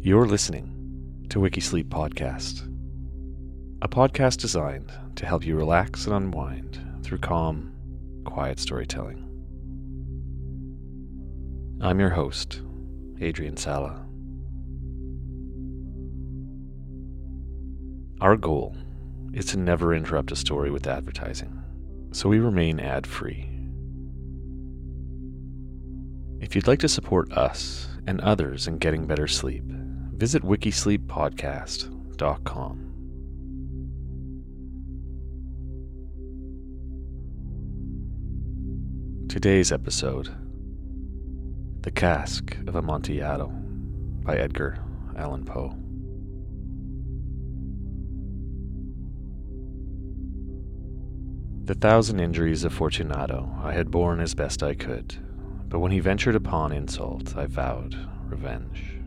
[0.00, 2.62] You're listening to Wikisleep Podcast,
[3.82, 7.72] a podcast designed to help you relax and unwind through calm,
[8.24, 9.24] quiet storytelling.
[11.80, 12.62] I'm your host,
[13.20, 14.06] Adrian Sala.
[18.20, 18.76] Our goal
[19.34, 21.60] is to never interrupt a story with advertising,
[22.12, 23.50] so we remain ad free.
[26.40, 29.64] If you'd like to support us and others in getting better sleep,
[30.18, 32.84] visit wikisleeppodcast.com.
[39.28, 40.34] Today's episode
[41.82, 44.84] The Cask of Amontillado by Edgar
[45.16, 45.76] Allan Poe.
[51.64, 55.14] The thousand injuries of Fortunato I had borne as best I could,
[55.68, 57.94] but when he ventured upon insult, I vowed
[58.24, 58.97] revenge.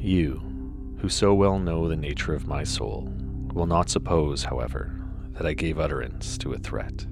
[0.00, 3.12] You, who so well know the nature of my soul,
[3.52, 4.98] will not suppose, however,
[5.32, 7.06] that I gave utterance to a threat.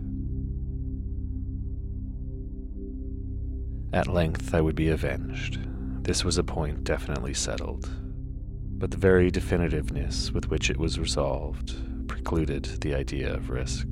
[3.93, 5.59] At length I would be avenged.
[6.05, 7.91] This was a point definitely settled.
[8.79, 13.87] But the very definitiveness with which it was resolved precluded the idea of risk.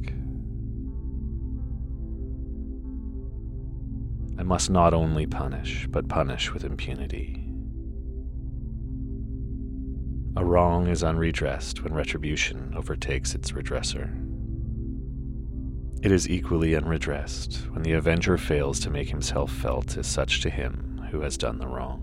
[4.38, 7.45] I must not only punish, but punish with impunity.
[10.38, 14.10] A wrong is unredressed when retribution overtakes its redresser.
[16.02, 20.50] It is equally unredressed when the avenger fails to make himself felt as such to
[20.50, 22.02] him who has done the wrong.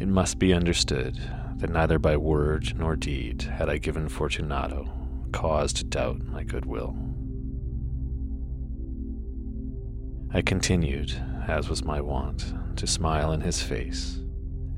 [0.00, 1.18] It must be understood
[1.56, 4.88] that neither by word nor deed had I given Fortunato
[5.32, 6.96] cause to doubt my goodwill.
[10.32, 11.12] I continued,
[11.48, 14.20] as was my wont, to smile in his face,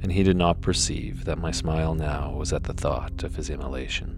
[0.03, 3.51] and he did not perceive that my smile now was at the thought of his
[3.51, 4.17] immolation.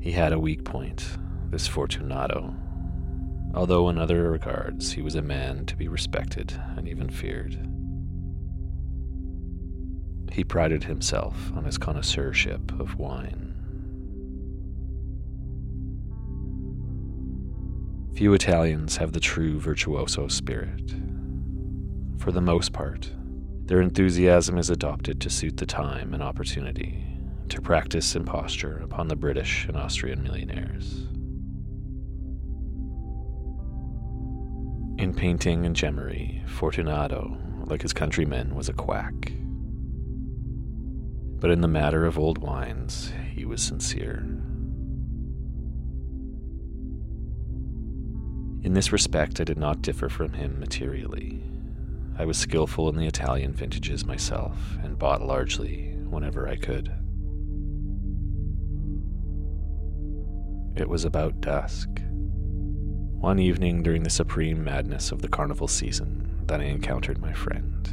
[0.00, 1.18] He had a weak point,
[1.50, 2.54] this Fortunato,
[3.54, 7.58] although in other regards he was a man to be respected and even feared.
[10.30, 13.54] He prided himself on his connoisseurship of wine.
[18.14, 20.94] Few Italians have the true virtuoso spirit.
[22.18, 23.10] For the most part,
[23.66, 27.04] their enthusiasm is adopted to suit the time and opportunity
[27.48, 31.06] to practice imposture upon the British and Austrian millionaires.
[34.98, 39.32] In painting and gemmery, Fortunato, like his countrymen, was a quack.
[41.38, 44.24] But in the matter of old wines, he was sincere.
[48.62, 51.42] In this respect, I did not differ from him materially.
[52.18, 56.90] I was skillful in the Italian vintages myself, and bought largely whenever I could.
[60.76, 61.88] It was about dusk.
[63.18, 67.88] One evening during the supreme madness of the carnival season that I encountered my friend.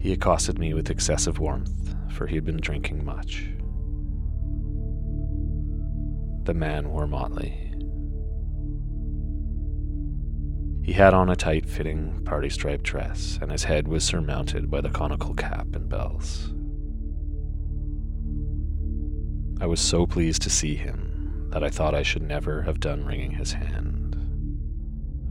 [0.00, 3.46] He accosted me with excessive warmth, for he had been drinking much.
[6.44, 7.63] The man wore motley.
[10.84, 14.82] He had on a tight fitting party striped dress, and his head was surmounted by
[14.82, 16.52] the conical cap and bells.
[19.62, 23.02] I was so pleased to see him that I thought I should never have done
[23.02, 24.14] wringing his hand.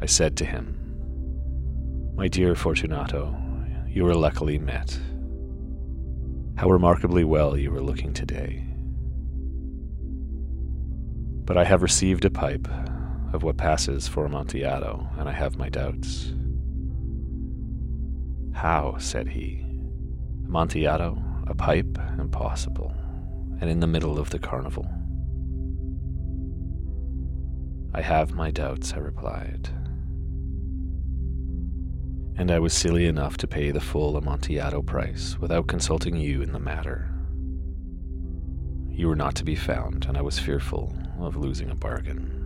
[0.01, 0.75] I said to him,
[2.15, 3.35] My dear Fortunato,
[3.87, 4.99] you were luckily met.
[6.55, 8.65] How remarkably well you were looking today.
[11.45, 12.67] But I have received a pipe
[13.33, 16.31] of what passes for Amontillado, and I have my doubts.
[18.53, 19.65] How, said he.
[20.45, 21.17] Amontillado,
[21.47, 21.97] a pipe?
[22.19, 22.93] Impossible.
[23.59, 24.87] And in the middle of the carnival.
[27.95, 29.69] I have my doubts, I replied.
[32.35, 36.51] And I was silly enough to pay the full Amontillado price without consulting you in
[36.51, 37.09] the matter.
[38.89, 42.42] You were not to be found, and I was fearful of losing a bargain.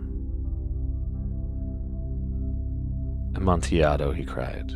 [3.38, 4.72] Amontillado, he cried.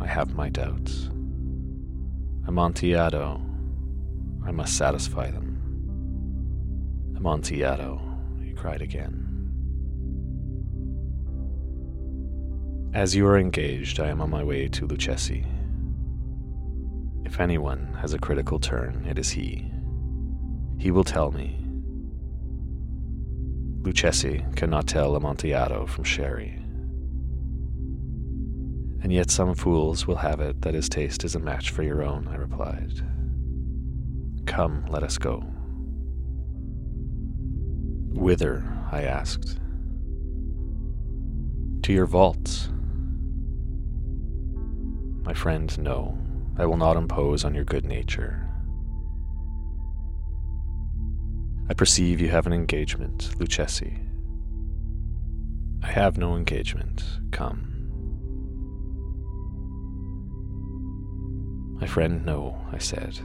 [0.00, 1.10] I have my doubts.
[2.46, 3.40] Amontillado,
[4.46, 5.56] I must satisfy them.
[7.16, 8.00] Amontillado,
[8.40, 9.26] he cried again.
[12.94, 15.44] As you are engaged, I am on my way to Lucchesi.
[17.24, 19.68] If anyone has a critical turn, it is he.
[20.78, 21.56] He will tell me,
[23.82, 26.59] Lucchesi cannot tell Amontillado from Sherry.
[29.02, 32.02] And yet some fools will have it that his taste is a match for your
[32.02, 33.00] own, I replied.
[34.46, 35.38] Come, let us go.
[38.12, 38.62] Whither?
[38.92, 39.58] I asked.
[41.82, 42.68] To your vaults.
[45.22, 46.18] My friend, no.
[46.58, 48.46] I will not impose on your good nature.
[51.70, 54.04] I perceive you have an engagement, Lucchesi.
[55.82, 57.04] I have no engagement.
[57.30, 57.69] Come.
[61.80, 63.18] My friend, no, I said.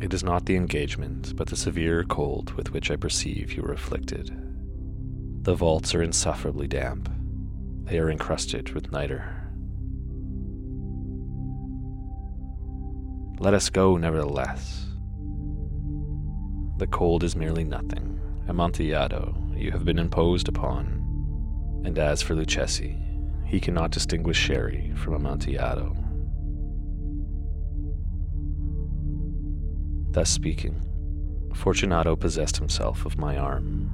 [0.00, 3.72] It is not the engagement, but the severe cold with which I perceive you are
[3.72, 4.30] afflicted.
[5.42, 7.10] The vaults are insufferably damp.
[7.84, 9.34] They are encrusted with niter.
[13.40, 14.84] Let us go, nevertheless.
[16.76, 18.20] The cold is merely nothing.
[18.48, 21.82] Amontillado, you have been imposed upon.
[21.84, 23.00] And as for Lucchesi,
[23.46, 25.96] he cannot distinguish Sherry from Amontillado.
[30.18, 30.74] Thus speaking,
[31.54, 33.88] Fortunato possessed himself of my arm.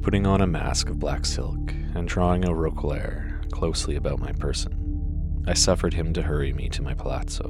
[0.00, 5.42] Putting on a mask of black silk and drawing a roquelaire closely about my person,
[5.48, 7.48] I suffered him to hurry me to my palazzo.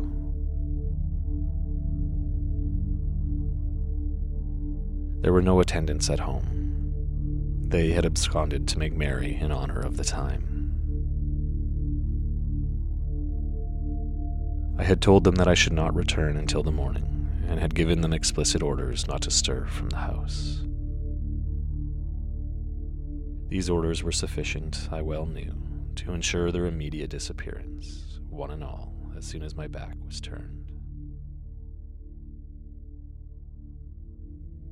[5.20, 7.66] There were no attendants at home.
[7.68, 10.53] They had absconded to make merry in honor of the time.
[14.76, 18.00] I had told them that I should not return until the morning, and had given
[18.00, 20.62] them explicit orders not to stir from the house.
[23.48, 25.54] These orders were sufficient, I well knew,
[25.94, 30.72] to ensure their immediate disappearance, one and all, as soon as my back was turned.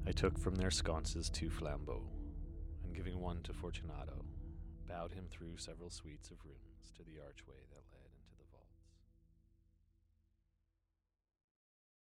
[0.04, 2.02] I took from their sconces two flambeaux,
[2.82, 4.24] and giving one to Fortunato,
[4.88, 8.01] bowed him through several suites of rooms to the archway that led